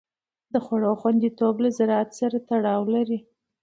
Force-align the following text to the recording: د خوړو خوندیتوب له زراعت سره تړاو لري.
د 0.53 0.55
خوړو 0.65 0.91
خوندیتوب 1.01 1.55
له 1.63 1.69
زراعت 1.77 2.09
سره 2.19 2.37
تړاو 2.49 2.81
لري. 2.95 3.19